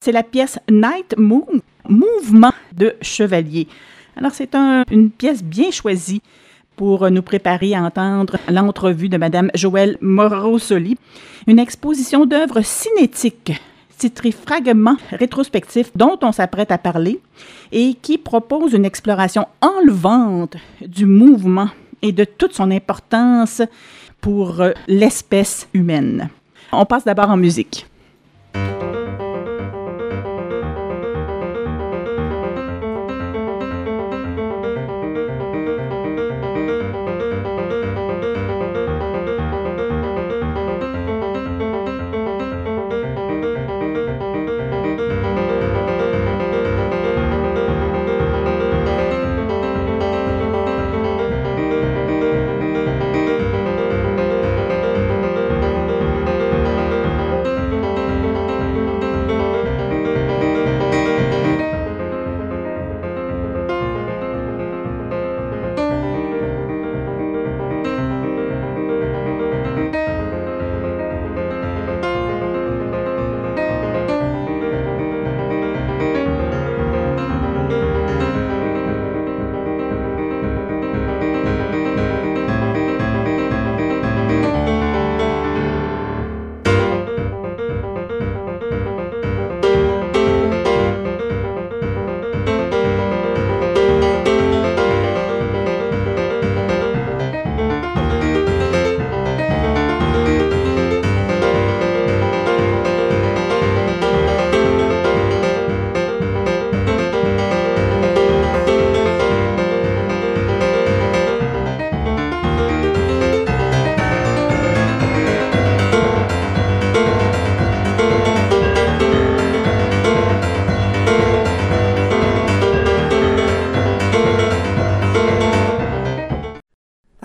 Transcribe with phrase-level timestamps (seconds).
[0.00, 1.46] C'est la pièce Night Moon,
[1.88, 3.66] Mouvement de Chevalier.
[4.16, 6.22] Alors, c'est une pièce bien choisie
[6.76, 10.96] pour nous préparer à entendre l'entrevue de Madame Joëlle Morosoli,
[11.46, 13.52] une exposition d'œuvres cinétiques
[13.96, 17.20] titré Fragments rétrospectifs dont on s'apprête à parler
[17.72, 20.56] et qui propose une exploration enlevante
[20.86, 21.68] du mouvement
[22.02, 23.62] et de toute son importance
[24.20, 26.28] pour euh, l'espèce humaine.
[26.72, 27.86] On passe d'abord en musique.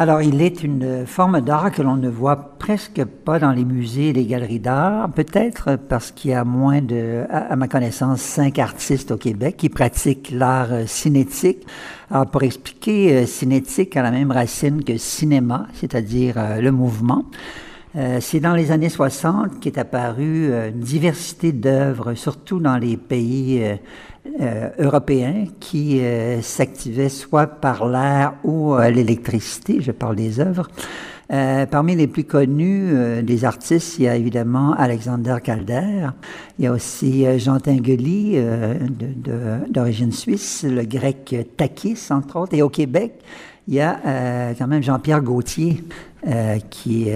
[0.01, 4.09] Alors, il est une forme d'art que l'on ne voit presque pas dans les musées
[4.09, 8.57] et les galeries d'art, peut-être parce qu'il y a moins de, à, ma connaissance, cinq
[8.57, 11.67] artistes au Québec qui pratiquent l'art euh, cinétique.
[12.09, 17.25] Alors, pour expliquer, euh, cinétique a la même racine que cinéma, c'est-à-dire euh, le mouvement.
[18.21, 23.61] c'est dans les années 60 qu'est apparue une diversité d'œuvres, surtout dans les pays
[24.79, 30.67] européens qui euh, s'activaient soit par l'air ou euh, l'électricité, je parle des œuvres.
[31.71, 36.09] parmi les plus connus des artistes, il y a évidemment Alexander Calder,
[36.59, 38.37] il y a aussi Jean Tinguely,
[39.69, 43.13] d'origine suisse, le grec Takis, entre autres, et au Québec,
[43.69, 45.81] il y a quand même Jean-Pierre Gauthier
[46.69, 47.09] qui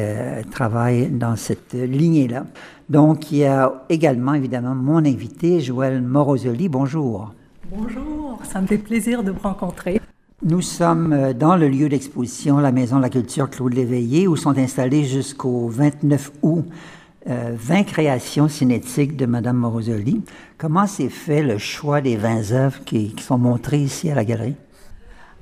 [0.51, 2.45] travaille dans cette lignée-là.
[2.89, 6.69] Donc, il y a également, évidemment, mon invité, Joël Morosoli.
[6.69, 7.33] Bonjour.
[7.71, 9.99] Bonjour, ça me fait plaisir de vous rencontrer.
[10.43, 14.35] Nous sommes euh, dans le lieu d'exposition, la Maison de la Culture Claude Léveillé, où
[14.35, 16.65] sont installées jusqu'au 29 août
[17.25, 20.21] 20 euh, créations cinétiques de Mme Morosoli.
[20.59, 24.55] Comment s'est fait le choix des 20 œuvres qui, sont montrées ici à la galerie?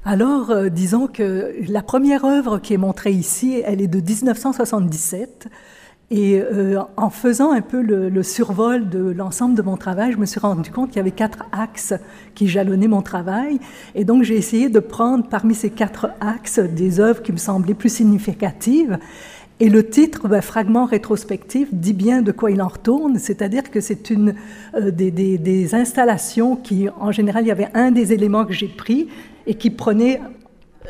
[0.06, 5.48] Alors, euh, disons que la première œuvre qui est montrée ici, elle est de 1977.
[6.12, 10.26] Et euh, en faisant un peu le, survol de l'ensemble de mon travail, je me
[10.26, 11.94] suis rendu compte qu'il y avait quatre axes
[12.36, 13.60] qui jalonnaient mon travail.
[13.96, 17.74] Et donc j'ai essayé de prendre parmi ces quatre axes des œuvres qui me semblaient
[17.74, 19.00] plus significatives.
[19.60, 23.80] Et le titre, ben, Fragment rétrospectif, dit bien de quoi il en retourne, c'est-à-dire que
[23.80, 24.36] c'est une
[24.76, 28.54] euh, des, des, des, installations qui, en général, il y avait un des éléments que
[28.54, 29.08] j'ai pris
[29.48, 30.22] et qui prenait,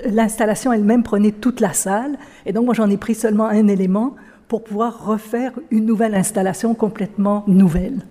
[0.05, 2.17] l'installation elle-même prenait toute la salle.
[2.45, 4.15] Et donc moi j'en ai pris seulement un élément
[4.47, 8.05] pour pouvoir refaire une nouvelle installation complètement nouvelle.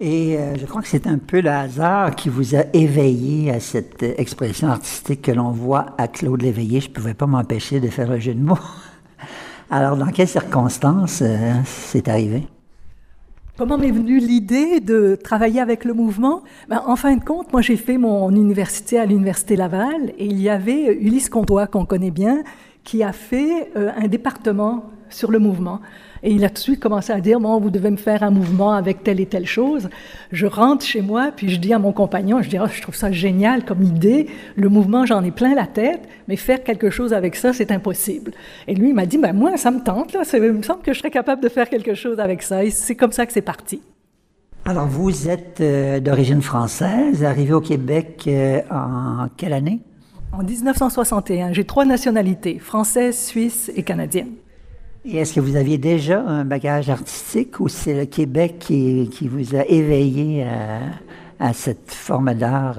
[0.00, 3.60] Et euh, je crois que c'est un peu le hasard qui vous a éveillé à
[3.60, 6.80] cette expression artistique que l'on voit à Claude Léveillé.
[6.80, 8.58] Je ne pouvais pas m'empêcher de faire un jeu de mots.
[9.70, 12.42] Alors, dans quelles circonstances euh, c'est arrivé?
[13.58, 16.42] Comment m'est venue l'idée de travailler avec le mouvement?
[16.70, 20.40] Ben, En fin de compte, moi j'ai fait mon université à l'Université Laval et il
[20.40, 22.44] y avait Ulysse Comtois, qu'on connaît bien,
[22.82, 25.82] qui a fait euh, un département sur le mouvement.
[26.22, 28.30] Et il a tout de suite commencé à dire, bon, vous devez me faire un
[28.30, 29.88] mouvement avec telle et telle chose.
[30.30, 32.94] Je rentre chez moi, puis je dis à mon compagnon, je dis, oh, je trouve
[32.94, 34.28] ça génial comme idée.
[34.56, 38.32] Le mouvement, j'en ai plein la tête, mais faire quelque chose avec ça, c'est impossible.
[38.68, 40.22] Et lui, il m'a dit, ben moi, ça me tente, là.
[40.32, 42.64] Il me semble que je serais capable de faire quelque chose avec ça.
[42.64, 43.82] Et c'est comme ça que c'est parti.
[44.64, 49.80] Alors, vous êtes euh, d'origine française, arrivé au Québec euh, en quelle année?
[50.30, 51.52] En 1961.
[51.52, 54.30] J'ai trois nationalités, française, suisse et canadienne.
[55.04, 59.26] Et est-ce que vous aviez déjà un bagage artistique ou c'est le Québec qui, qui
[59.26, 62.78] vous a éveillé à, à cette forme d'art?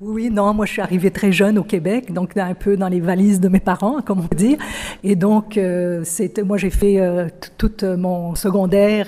[0.00, 3.00] Oui, non, moi je suis arrivée très jeune au Québec, donc un peu dans les
[3.00, 4.58] valises de mes parents, comme on peut dire.
[5.04, 9.06] Et donc, euh, c'était, moi j'ai fait euh, tout mon secondaire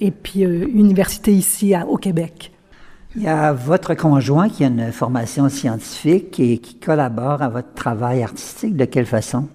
[0.00, 2.52] et, puis euh, université ici au Québec.
[3.16, 7.74] Il y a votre conjoint qui a une formation scientifique et qui collabore à votre
[7.74, 8.76] travail artistique.
[8.76, 9.48] De quelle façon?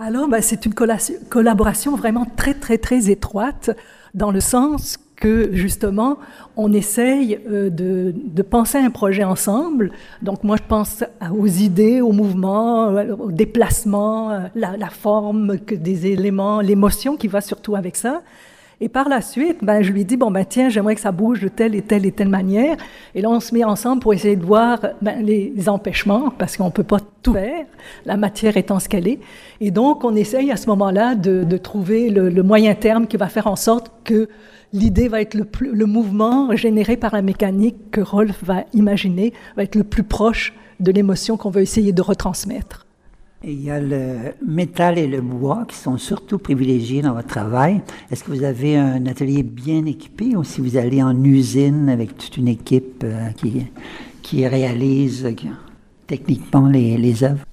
[0.00, 3.70] Alors, ben, c'est une collaboration vraiment très, très, très étroite
[4.14, 6.18] dans le sens que justement,
[6.56, 9.90] on essaye euh, de, de, penser un projet ensemble.
[10.22, 11.02] Donc moi, je pense
[11.36, 17.16] aux idées, aux mouvements, euh, aux déplacements, euh, la, la forme que des éléments, l'émotion
[17.16, 18.22] qui va surtout avec ça.
[18.80, 21.40] Et par la suite, ben, je lui dis, bon, ben, tiens, j'aimerais que ça bouge
[21.40, 22.76] de telle et telle et telle manière.
[23.16, 26.66] Et là, on se met ensemble pour essayer de voir ben, les, empêchements, parce qu'on
[26.66, 27.66] ne peut pas tout faire,
[28.06, 29.18] la matière étant ce qu'elle est.
[29.60, 33.16] Et donc, on essaye à ce moment-là de, de trouver le, le, moyen terme qui
[33.16, 34.28] va faire en sorte que
[34.72, 39.32] l'idée va être le, plus, le mouvement généré par la mécanique que Rolf va imaginer,
[39.56, 42.87] va être le plus proche de l'émotion qu'on veut essayer de retransmettre.
[43.44, 47.80] Il y a le métal et le bois qui sont surtout privilégiés dans votre travail.
[48.10, 52.16] Est-ce que vous avez un atelier bien équipé ou si vous allez en usine avec
[52.18, 53.66] toute une équipe euh, qui,
[54.22, 55.28] qui réalise
[56.06, 57.44] techniquement les, les œuvres?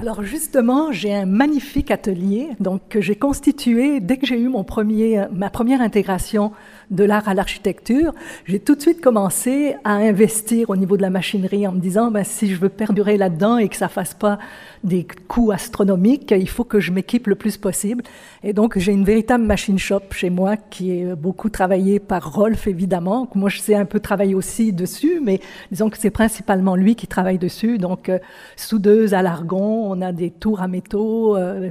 [0.00, 4.64] Alors justement, j'ai un magnifique atelier donc que j'ai constitué dès que j'ai eu mon
[4.64, 6.52] premier, ma première intégration
[6.90, 8.12] de l'art à l'architecture.
[8.46, 12.10] J'ai tout de suite commencé à investir au niveau de la machinerie en me disant
[12.10, 14.38] ben, si je veux perdurer là-dedans et que ça fasse pas
[14.82, 18.02] des coûts astronomiques, il faut que je m'équipe le plus possible.
[18.42, 22.66] Et donc j'ai une véritable machine shop chez moi qui est beaucoup travaillée par Rolf
[22.66, 23.28] évidemment.
[23.34, 25.40] Moi je sais un peu travailler aussi dessus, mais
[25.70, 27.78] disons que c'est principalement lui qui travaille dessus.
[27.78, 28.18] Donc euh,
[28.56, 31.70] soudeuse à l'argon on a des tours à métaux, euh,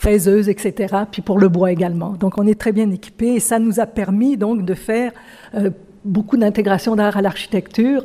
[0.00, 0.94] fraiseuses, etc.
[1.12, 2.12] Puis pour le bois également.
[2.12, 5.12] Donc on est très bien équipé et ça nous a permis donc de faire
[5.54, 5.68] euh,
[6.06, 8.04] beaucoup d'intégration d'art à l'architecture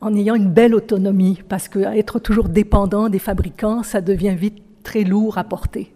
[0.00, 4.60] en ayant une belle autonomie parce que être toujours dépendant des fabricants, ça devient vite
[4.82, 5.92] très lourd à porter.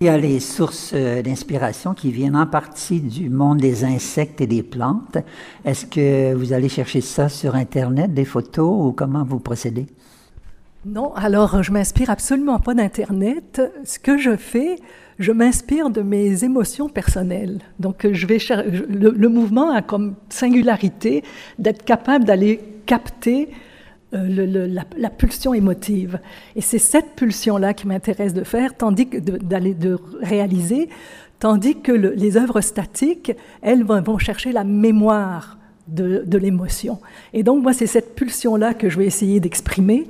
[0.00, 4.40] Il y a les sources euh, d'inspiration qui viennent en partie du monde des insectes
[4.40, 5.18] et des plantes.
[5.66, 9.84] Est-ce que vous allez chercher ça sur Internet, des photos, ou comment vous procédez?
[10.86, 13.60] Non, alors je m'inspire absolument pas d'Internet.
[13.84, 14.76] Ce que je fais,
[15.18, 17.58] je m'inspire de mes émotions personnelles.
[17.78, 21.22] Donc le, mouvement a comme singularité
[21.58, 23.50] d'être capable d'aller capter
[24.14, 24.66] euh,
[24.96, 26.18] la, pulsion émotive.
[26.56, 30.88] Et c'est cette pulsion-là qui m'intéresse de faire, tandis que d'aller de, réaliser,
[31.38, 36.98] tandis que le, les œuvres statiques, elles vont, vont chercher la mémoire de, de l'émotion.
[37.34, 40.06] Et donc moi, c'est cette pulsion-là que je vais essayer d'exprimer.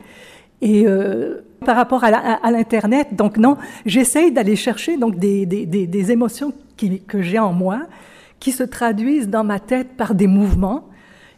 [0.63, 6.13] Et euh, par rapport à l'Internet, donc non, j'essaye d'aller chercher donc des, des, des,
[6.13, 7.83] émotions que j'ai en moi,
[8.41, 10.89] qui se traduisent dans ma tête par des mouvements.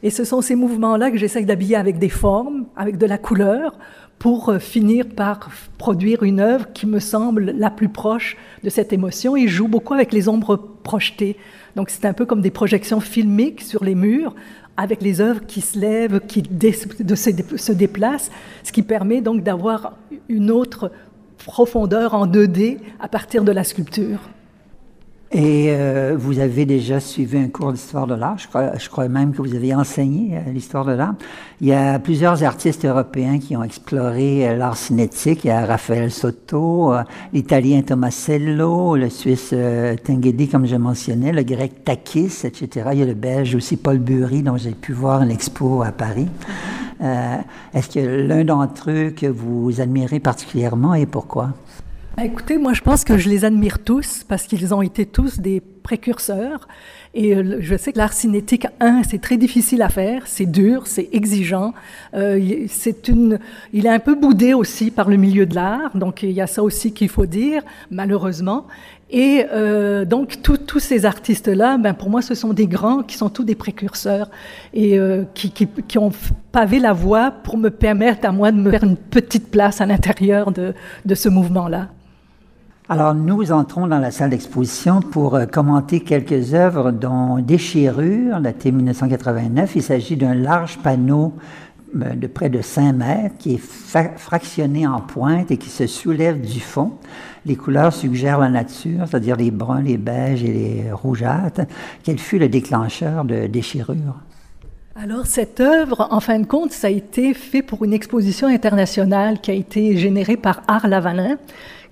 [0.05, 3.79] Et ce sont ces mouvements-là que j'essaye d'habiller avec des formes, avec de la couleur,
[4.19, 8.93] pour euh, finir par produire une œuvre qui me semble la plus proche de cette
[8.93, 9.37] émotion.
[9.37, 11.37] Et je joue beaucoup avec les ombres projetées.
[11.75, 14.35] Donc c'est un peu comme des projections filmiques sur les murs,
[14.77, 18.31] avec les œuvres qui se lèvent, qui se déplacent,
[18.63, 19.97] ce qui permet donc d'avoir
[20.29, 20.91] une autre
[21.45, 24.19] profondeur en 2D à partir de la sculpture.
[25.35, 28.37] Et euh, vous avez déjà suivi un cours d'histoire de l'art.
[28.37, 31.15] Je crois, je crois, même que vous avez enseigné euh, l'histoire de l'art.
[31.63, 35.45] Il y a plusieurs artistes européens qui ont exploré euh, l'art cinétique.
[35.45, 39.55] Il y a Raphaël Soto, euh, l'Italien Tomasello, le Suisse
[40.05, 42.91] Tenguedi, comme je mentionnais, le Grec Takis, etc.
[42.93, 46.29] Il y a le Belge aussi, Paul Bury, dont j'ai pu voir l'expo à Paris.
[47.75, 51.49] Est-ce que l'un d'entre eux que vous admirez particulièrement et pourquoi?
[52.17, 55.39] Ben, écoutez, moi je pense que je les admire tous parce qu'ils ont été tous
[55.39, 56.69] des précurseurs.
[57.15, 60.87] Et euh, je sais que l'art cinétique, un, c'est très difficile à faire, c'est dur,
[60.87, 61.75] c'est exigeant.
[62.15, 62.67] Euh,
[63.09, 63.39] une,
[63.73, 66.47] il est un peu boudé aussi par le milieu de l'art, donc il y a
[66.47, 68.67] ça aussi qu'il faut dire, malheureusement.
[69.11, 73.29] Et euh, donc tous ces artistes-là, ben pour moi, ce sont des grands qui sont
[73.29, 74.31] tous des précurseurs
[74.73, 74.99] et
[75.35, 76.13] qui, qui, qui, ont
[76.51, 79.87] pavé la voie pour me permettre à moi de me faire une petite place à
[79.87, 80.73] l'intérieur de,
[81.05, 81.89] de ce mouvement-là.
[82.93, 88.71] Alors, nous entrons dans la salle d'exposition pour euh, commenter quelques œuvres dont Déchirure, datée
[88.71, 89.77] 1989.
[89.77, 91.33] Il s'agit d'un large panneau
[91.97, 93.63] euh, de près de 5 mètres qui est
[94.19, 96.93] fractionné en pointe et qui se soulève du fond.
[97.47, 101.63] Les couleurs suggèrent la nature, c'est-à-dire les bruns, les beiges et les rougeâtres.
[102.03, 104.19] Quel fut le déclencheur de Déchirure?
[104.95, 109.41] Alors cette œuvre, en fin de compte, ça a été fait pour une exposition internationale
[109.41, 111.39] qui a été générée par Art Lavalin,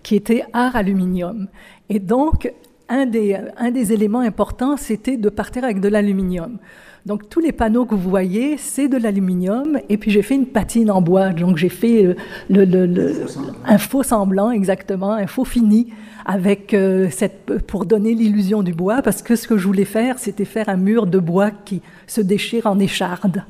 [0.03, 1.49] qui était art aluminium.
[1.89, 2.53] Et donc,
[2.89, 6.59] un des, un des éléments importants, c'était de partir avec de l'aluminium.
[7.07, 9.79] Donc tous les panneaux que vous voyez, c'est de l'aluminium.
[9.89, 11.31] Et puis j'ai fait une patine en bois.
[11.31, 12.15] Donc j'ai fait euh,
[12.51, 13.27] le, le,
[13.65, 15.93] un faux semblant, exactement, un faux fini,
[16.27, 19.03] avec euh, cette, pour donner l'illusion du bois.
[19.03, 22.21] Parce que ce que je voulais faire, c'était faire un mur de bois qui se
[22.21, 23.45] déchire en écharde.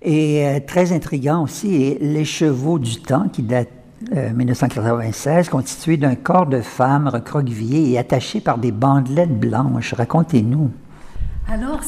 [0.00, 3.42] Et euh, très intriguant aussi, les chevaux du temps qui
[4.10, 9.94] date 1996, constitué d'un corps de femme recroquevillé et attaché par des bandelettes blanches.
[9.94, 10.70] Racontez-nous.
[11.48, 11.80] Alors,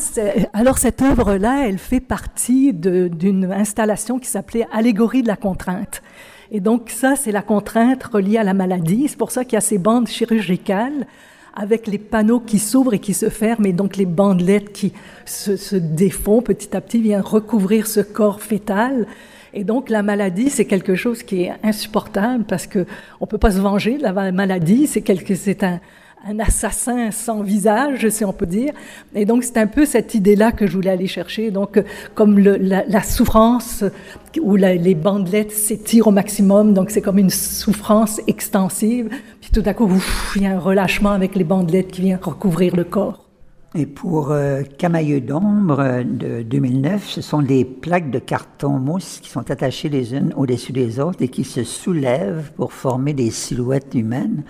[0.53, 6.03] alors cette œuvre-là, elle fait partie d'une installation qui s'appelait Allégorie de la contrainte.
[6.51, 9.07] Et donc ça, c'est la contrainte reliée à la maladie.
[9.09, 11.07] C'est pour ça qu'il y a ces bandes chirurgicales
[11.55, 14.93] avec les panneaux qui s'ouvrent et qui se ferment, et donc les bandelettes qui
[15.25, 19.07] se, se défont petit à petit viennent recouvrir ce corps fœtal.
[19.55, 22.87] Et donc la maladie, c'est quelque chose qui est insupportable parce que
[23.21, 24.87] on peut pas se venger de la maladie.
[24.87, 25.81] C'est quelque, c'est un,
[26.27, 28.73] un assassin sans visage, si on peut dire.
[29.15, 31.51] Et donc, c'est un peu cette idée-là que je voulais aller chercher.
[31.51, 31.83] Donc,
[32.15, 33.85] comme le, la, souffrance
[34.41, 39.09] où les bandelettes s'étirent au maximum, donc c'est comme une souffrance extensive.
[39.41, 39.91] Puis tout à coup,
[40.37, 43.24] il y a un relâchement avec les bandelettes qui viennent recouvrir le corps.
[43.77, 49.19] Et pour euh, Camailleux d'ombre euh, de 2009, ce sont des plaques de carton mousse
[49.21, 53.31] qui sont attachées les unes au-dessus des autres et qui se soulèvent pour former des
[53.31, 54.45] silhouettes humaines.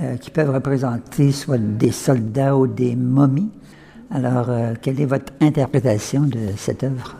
[0.00, 3.50] Euh, qui peuvent représenter soit des soldats ou des momies.
[4.12, 7.16] Alors, euh, quelle est votre interprétation de cette œuvre?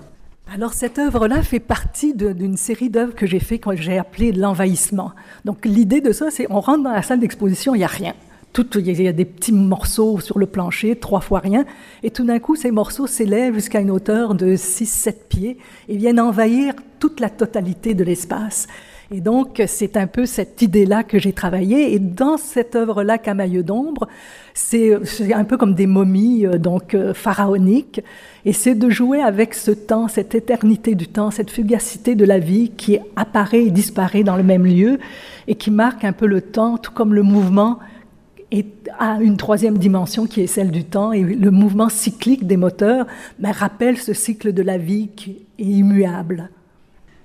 [0.55, 5.13] Alors cette œuvre-là fait partie d'une série d'œuvres que j'ai fait quand j'ai appelé l'envahissement.
[5.45, 8.15] Donc l'idée de ça, c'est on rentre dans la salle d'exposition, il n'y a rien.
[8.75, 11.65] Il y a des petits morceaux sur le plancher, trois fois rien,
[12.03, 16.19] et tout d'un coup, ces morceaux s'élèvent jusqu'à une hauteur de 6-7 pieds et viennent
[16.19, 18.67] envahir toute la totalité de l'espace.
[19.11, 21.95] Et donc, c'est un peu cette idée-là que j'ai travaillé.
[21.95, 24.07] Et dans cette œuvre-là, Camailleux d'ombre,
[24.53, 24.99] c'est
[25.33, 28.03] un peu comme des momies, euh, donc euh, pharaoniques.
[28.45, 32.39] Et c'est de jouer avec ce temps, cette éternité du temps, cette fugacité de la
[32.39, 34.99] vie qui apparaît et disparaît dans le même lieu
[35.47, 37.79] et qui marque un peu le temps, tout comme le mouvement
[38.51, 42.57] est à une troisième dimension qui est celle du temps et le mouvement cyclique des
[42.57, 43.07] moteurs
[43.39, 46.51] ben, rappelle ce cycle de la vie qui est immuable.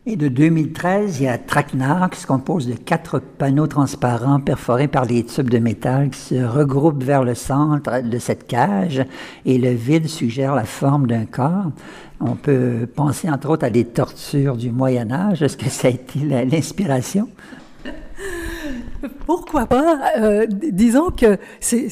[0.06, 4.90] Et de 2013, il y a Traquenard qui se compose de quatre panneaux transparents perforés
[4.90, 9.02] par des tubes de métal qui se regroupent vers le centre de cette cage
[9.46, 11.72] et le vide suggère la forme d'un corps.
[12.20, 15.42] On peut penser entre autres à des tortures du Moyen Âge.
[15.42, 17.30] Est-ce que ça a été l'inspiration?
[19.26, 21.38] Pourquoi pas euh, Disons que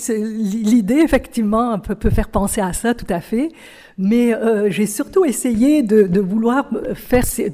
[0.09, 3.49] l'idée, effectivement, peut, faire penser à ça tout à fait.
[3.97, 7.51] Mais euh, j'ai surtout essayé de, vouloir faire ces,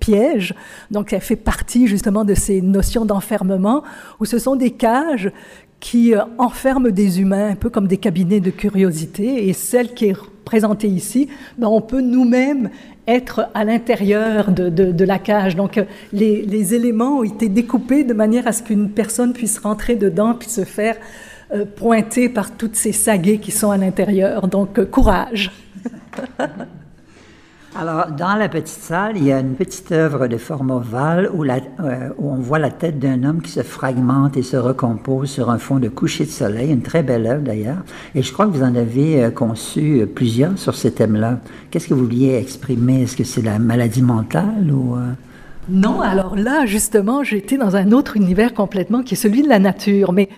[0.00, 0.54] pièges.
[0.90, 3.82] Donc, ça fait partie justement de ces notions d'enfermement,
[4.20, 5.30] où ce sont des cages
[5.80, 9.48] qui euh, enferment des humains, un peu comme des cabinets de curiosité.
[9.48, 11.28] Et celle qui est présentée ici,
[11.58, 12.70] ben, on peut nous-mêmes
[13.06, 15.54] être à l'intérieur de, la cage.
[15.54, 15.80] Donc,
[16.12, 20.34] les, les, éléments ont été découpés de manière à ce qu'une personne puisse rentrer dedans
[20.34, 20.96] puis se faire
[21.52, 24.48] euh, pointé par toutes ces saguées qui sont à l'intérieur.
[24.48, 25.52] Donc, euh, courage.
[27.78, 31.42] Alors, dans la petite salle, il y a une petite œuvre de forme ovale où,
[31.42, 35.28] la, euh, où on voit la tête d'un homme qui se fragmente et se recompose
[35.28, 37.84] sur un fond de coucher de soleil, une très belle œuvre d'ailleurs.
[38.14, 41.40] Et je crois que vous en avez conçu plusieurs sur ces thèmes-là.
[41.70, 43.02] Qu'est-ce que vous vouliez exprimer?
[43.02, 44.96] Est-ce que c'est la maladie mentale ou...
[45.68, 49.58] Non, alors là, justement, j'étais dans un autre univers complètement qui est celui de la
[49.58, 50.12] nature.
[50.12, 50.28] Mais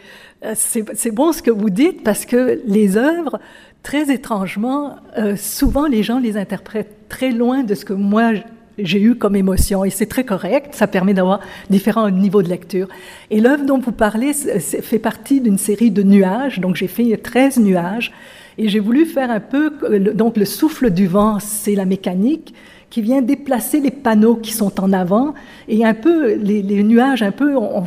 [0.45, 3.39] euh, c'est bon ce que vous dites parce que les œuvres,
[3.83, 8.33] très étrangement, euh, souvent les gens les interprètent très loin de ce que moi
[8.79, 9.85] j'ai eu comme émotion.
[9.85, 12.89] Et c'est très correct, ça permet d'avoir différents niveaux de lecture.
[13.31, 17.59] Et l'œuvre dont vous parlez fait partie d'une série de nuages, donc j'ai fait 13
[17.59, 18.13] nuages.
[18.57, 19.73] Et j'ai voulu faire un peu,
[20.15, 22.55] donc le souffle du vent, c'est la mécanique,
[22.91, 25.35] qui vient déplacer les panneaux qui sont en avant
[25.69, 27.85] et un peu les, nuages, un peu on,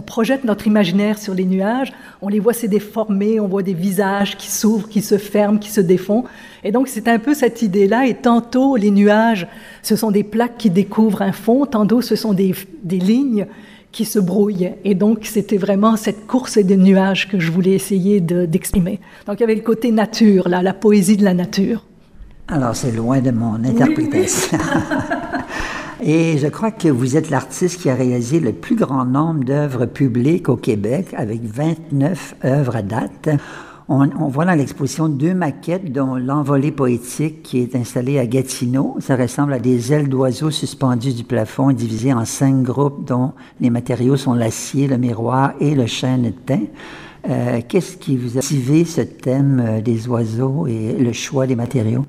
[0.00, 1.92] projette notre imaginaire sur les nuages,
[2.22, 5.70] on les voit se déformer, on voit des visages qui s'ouvrent, qui se ferment, qui
[5.70, 6.24] se défont.
[6.62, 8.06] Et donc c'est un peu cette idée-là.
[8.06, 9.48] Et tantôt les nuages,
[9.82, 13.46] ce sont des plaques qui découvrent un fond, tantôt ce sont des, des lignes
[13.90, 14.72] qui se brouillent.
[14.84, 18.98] Et donc, c'était vraiment cette course des nuages que je voulais essayer d'exprimer.
[19.26, 21.84] donc, il y avait le côté nature, là, la poésie de la nature.
[22.48, 24.58] Alors, c'est loin de mon interprétation.
[26.02, 29.86] Et je crois que vous êtes l'artiste qui a réalisé le plus grand nombre d'œuvres
[29.86, 33.30] publiques au Québec, avec 29 œuvres à date.
[33.88, 38.96] On, voit dans l'exposition deux maquettes, dont l'envolée poétique qui est installée à Gatineau.
[39.00, 43.70] Ça ressemble à des ailes d'oiseaux suspendues du plafond, divisées en cinq groupes dont les
[43.70, 46.64] matériaux sont l'acier, le miroir et le chêne teint.
[47.28, 51.56] Euh, Qu'est-ce qui vous a motivé ce thème euh, des oiseaux et le choix des
[51.56, 52.04] matériaux?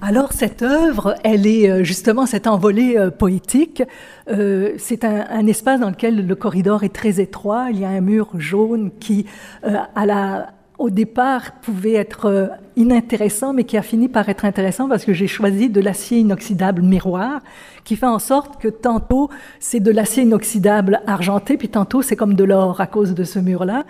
[0.00, 3.82] Alors cette œuvre, elle est euh, justement cette envolée euh, poétique.
[4.30, 7.68] Euh, c'est un, un, espace dans lequel le corridor est très étroit.
[7.72, 9.26] Il y a un mur jaune qui,
[9.64, 15.04] à la, au départ, pouvait être inintéressant, mais qui a fini par être intéressant parce
[15.04, 17.40] que j'ai choisi de l'acier inoxydable miroir,
[17.82, 22.34] qui fait en sorte que tantôt c'est de l'acier inoxydable argenté, puis tantôt c'est comme
[22.34, 23.84] de l'or à cause de ce mur-là.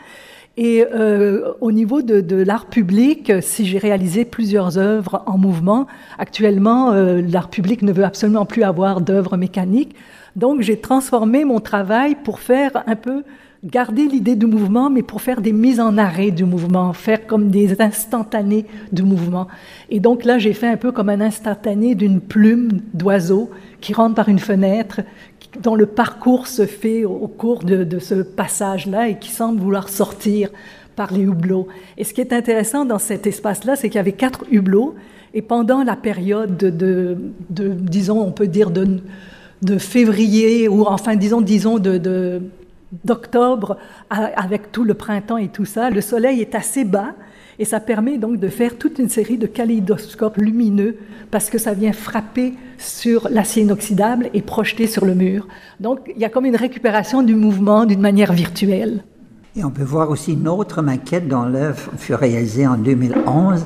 [0.60, 5.86] Et euh, au niveau de, l'art public, si j'ai réalisé plusieurs œuvres en mouvement,
[6.18, 9.94] actuellement, euh, l'art public ne veut absolument plus avoir d'œuvres mécaniques.
[10.34, 13.22] Donc, j'ai transformé mon travail pour faire un peu
[13.64, 17.50] garder l'idée du mouvement, mais pour faire des mises en arrêt du mouvement, faire comme
[17.50, 19.46] des instantanés du mouvement.
[19.90, 23.50] Et donc là, j'ai fait un peu comme un instantané d'une plume d'oiseau
[23.80, 25.02] qui rentre par une fenêtre,
[25.60, 30.50] dont le parcours se fait au cours de, ce passage-là et qui semble vouloir sortir
[30.96, 31.68] par les hublots.
[31.96, 34.94] Et ce qui est intéressant dans cet espace-là, c'est qu'il y avait quatre hublots,
[35.34, 37.16] et pendant la période de,
[37.50, 39.00] disons, on peut dire de,
[39.62, 41.78] de, février, ou enfin, disons, disons,
[43.04, 43.76] d'octobre,
[44.10, 47.14] avec tout le printemps et tout ça, le soleil est assez bas,
[47.58, 50.96] et ça permet donc de faire toute une série de kaléidoscopes lumineux
[51.30, 55.48] parce que ça vient frapper sur l'acier inoxydable et projeter sur le mur.
[55.80, 59.04] Donc il y a comme une récupération du mouvement d'une manière virtuelle.
[59.56, 63.64] Et on peut voir aussi une autre maquette dont l'œuvre fut réalisée en 2011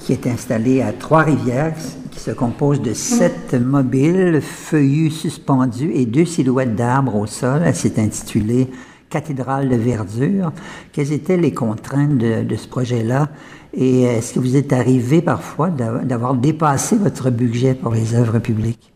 [0.00, 1.74] qui est installée à Trois-Rivières,
[2.10, 7.62] qui se compose de sept mobiles feuillus suspendus et deux silhouettes d'arbres au sol.
[7.64, 8.68] Elle s'est intitulée
[9.08, 10.52] cathédrale de verdure.
[10.92, 13.28] Quelles étaient les contraintes de, ce projet-là?
[13.74, 18.92] Et est-ce que vous êtes arrivé parfois d'avoir dépassé votre budget pour les œuvres publiques?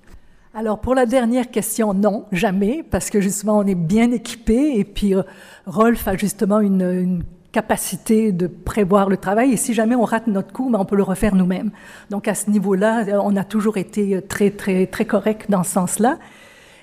[0.55, 4.85] Alors pour la dernière question, non, jamais, parce que justement on est bien équipé et
[4.85, 5.23] puis euh,
[5.67, 10.53] Rolf a justement une, capacité de prévoir le travail et si jamais on rate notre
[10.53, 11.71] coup, ben on peut le refaire nous-mêmes.
[12.11, 16.19] Donc à ce niveau-là, on a toujours été très très très correct dans ce sens-là.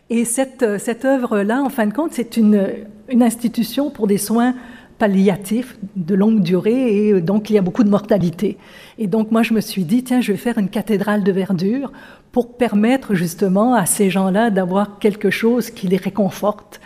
[0.10, 2.68] Et cette, euh, cette œuvre-là, en fin de compte, c'est une,
[3.10, 4.56] une institution pour des soins
[4.98, 8.58] palliatifs de longue durée et euh, donc il y a beaucoup de mortalité.
[8.98, 11.92] Et donc moi je me suis dit, tiens, je vais faire une cathédrale de verdure
[12.32, 16.82] pour permettre justement à ces gens-là d'avoir quelque chose qui les réconforte.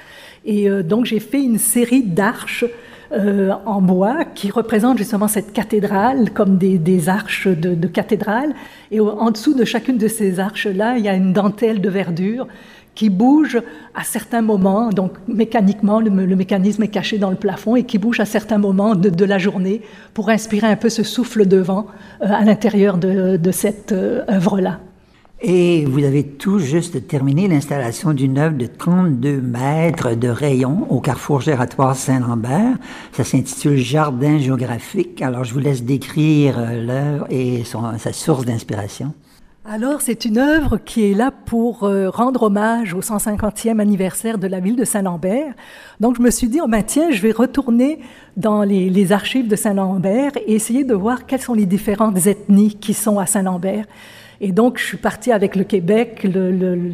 [0.45, 2.65] Et euh, donc j'ai fait une série d'arches
[3.65, 8.55] en bois qui représentent justement cette cathédrale comme des, des arches de cathédrale.
[8.89, 12.47] Et en dessous de chacune de ces arches-là, il y a une dentelle de verdure
[12.95, 13.59] qui bouge
[13.95, 18.19] à certains moments, donc mécaniquement, le, mécanisme est caché dans le plafond et qui bouge
[18.19, 19.81] à certains moments de, la journée
[20.13, 21.87] pour inspirer un peu ce souffle de vent
[22.21, 24.79] euh, à l'intérieur de, cette euh, œuvre-là.
[25.45, 31.01] Et vous avez tout juste terminé l'installation d'une œuvre de 32 mètres de rayon au
[31.01, 32.77] carrefour gératoire Saint-Lambert.
[33.11, 35.21] Ça s'intitule Jardin géographique.
[35.21, 37.63] Alors, je vous laisse décrire euh, l'œuvre et
[37.97, 39.13] sa source d'inspiration.
[39.65, 44.45] Alors, c'est une œuvre qui est là pour euh, rendre hommage au 150e anniversaire de
[44.45, 45.53] la ville de Saint-Lambert.
[46.01, 47.99] Donc, je me suis dit, oh ben, tiens, je vais retourner
[48.35, 52.93] dans les, archives de Saint-Lambert et essayer de voir quelles sont les différentes ethnies qui
[52.93, 53.85] sont à Saint-Lambert.
[54.41, 56.27] Et donc, je suis partie avec le Québec,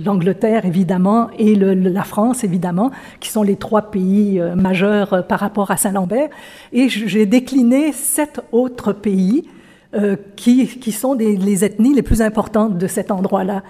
[0.06, 5.40] l'Angleterre, évidemment, et la France, évidemment, qui sont les trois pays euh, majeurs euh, par
[5.40, 6.30] rapport à Saint-Lambert.
[6.72, 9.48] Et j'ai décliné sept autres pays
[9.96, 13.64] euh, qui, qui, sont des, les ethnies les plus importantes de cet endroit-là.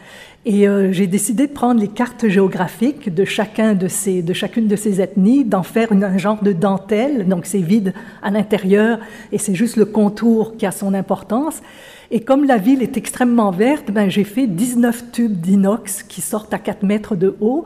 [0.45, 4.67] Et euh, j'ai décidé de prendre les cartes géographiques de chacun de ces, de chacune
[4.67, 7.25] de ces ethnies, d'en faire une, un genre de dentelle.
[7.25, 8.99] Donc c'est vide à l'intérieur
[9.31, 11.61] et c'est juste le contour qui a son importance.
[12.11, 16.53] Et comme la ville est extrêmement verte, ben, j'ai fait 19 tubes d'inox qui sortent
[16.53, 17.63] à 4 mètres de haut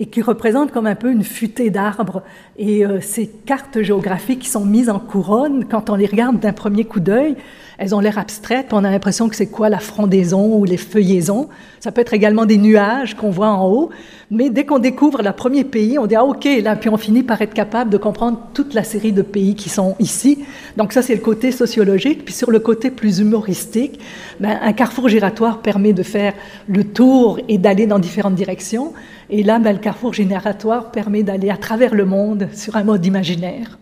[0.00, 2.22] et qui représentent comme un peu une futée d'arbres.
[2.56, 6.54] Et euh, ces cartes géographiques qui sont mises en couronne, quand on les regarde d'un
[6.54, 7.36] premier coup d'œil,
[7.76, 8.72] elles ont l'air abstraites.
[8.72, 11.48] On a l'impression que c'est quoi la frondaison ou les feuillaisons.
[11.80, 13.90] Ça peut être également des nuages qu'on voit en haut.
[14.30, 17.22] Mais dès qu'on découvre le premier pays, on dit ah ok là, puis on finit
[17.22, 20.44] par être capable de comprendre toute la série de pays qui sont ici.
[20.78, 22.24] Donc ça c'est le côté sociologique.
[22.24, 24.00] Puis sur le côté plus humoristique,
[24.40, 26.32] ben, un carrefour giratoire permet de faire
[26.68, 28.94] le tour et d'aller dans différentes directions.
[29.32, 33.06] Et là, ben, le carrefour génératoire permet d'aller à travers le monde sur un mode
[33.06, 33.78] imaginaire.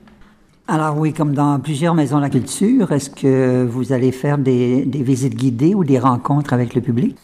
[0.67, 4.85] Alors oui, comme dans plusieurs maisons de la culture, est-ce que vous allez faire des,
[4.85, 7.17] des, visites guidées ou des rencontres avec le public?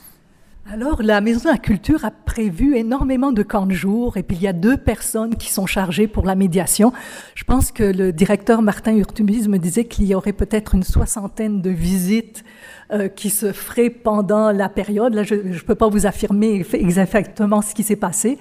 [0.73, 4.39] Alors, la Maison de la Culture a prévu énormément de camps de jour et puis
[4.39, 6.91] il y a deux personnes qui sont chargées pour la médiation.
[7.35, 11.61] Je pense que le directeur Martin Urtubis me disait qu'il y aurait peut-être une soixantaine
[11.61, 12.45] de visites
[12.93, 15.13] euh, qui se feraient pendant la période.
[15.13, 18.39] Là, je ne peux pas vous affirmer exactement ce qui s'est passé,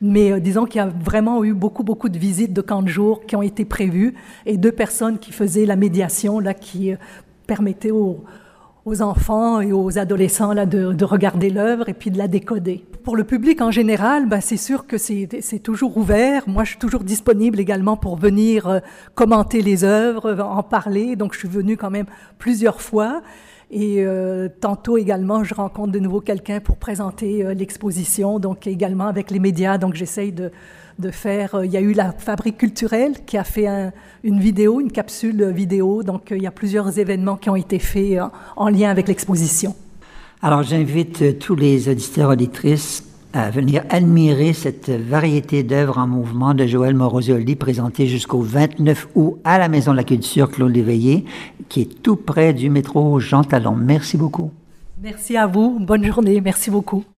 [0.00, 2.88] mais euh, disons qu'il y a vraiment eu beaucoup, beaucoup de visites de camps de
[2.88, 4.14] jour qui ont été prévues
[4.46, 6.96] et deux personnes qui faisaient la médiation, là, qui euh,
[7.48, 8.24] permettaient aux
[8.84, 12.84] aux enfants et aux adolescents là, de, de regarder l'œuvre et puis de la décoder.
[13.02, 16.42] Pour le public en général, bah, c'est sûr que c'est toujours ouvert.
[16.46, 18.80] Moi, je suis toujours disponible également pour venir euh,
[19.14, 21.16] commenter les œuvres, en parler.
[21.16, 22.06] Donc, je suis venue quand même
[22.38, 23.22] plusieurs fois.
[23.70, 29.06] Et euh, tantôt également, je rencontre de nouveau quelqu'un pour présenter euh, l'exposition, donc également
[29.06, 29.78] avec les médias.
[29.78, 30.52] Donc j'essaye de,
[30.98, 31.54] de faire.
[31.54, 33.66] Euh, il y a eu la Fabrique culturelle qui a fait
[34.22, 36.02] une vidéo, une capsule vidéo.
[36.02, 38.18] Donc il y a plusieurs événements qui ont été faits
[38.56, 39.74] en lien avec l'exposition.
[40.42, 43.04] Alors j'invite tous les auditeurs auditrices
[43.34, 49.38] à venir admirer cette variété d'œuvres en mouvement de Joël Morosoli présentée jusqu'au 29 août
[49.42, 51.24] à la Maison de la Culture Claude Léveillé,
[51.68, 53.74] qui est tout près du métro Jean Talon.
[53.74, 54.52] Merci beaucoup.
[55.02, 55.78] Merci à vous.
[55.80, 56.40] Bonne journée.
[56.40, 57.04] Merci beaucoup.